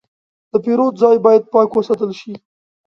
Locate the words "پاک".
1.53-1.69